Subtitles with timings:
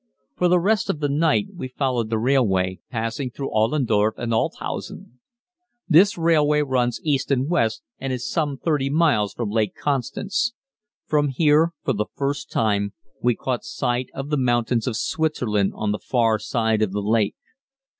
[0.35, 5.19] For the rest of the night we followed the railway, passing through Aulendorf and Althausen.
[5.87, 10.55] This railway runs east and west and is some 30 miles from Lake Constance.
[11.05, 15.91] From here, for the first time, we caught sight of the mountains of Switzerland on
[15.91, 17.35] the far side of the lake.